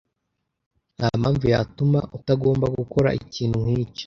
[0.97, 3.99] Ntampamvu yatuma utagomba gukora ikintu nkicyo.